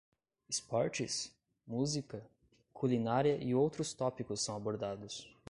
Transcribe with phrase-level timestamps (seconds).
[0.49, 1.31] Esportes?
[1.67, 2.23] música?
[2.73, 5.29] culinária e outros tópicos são abordados.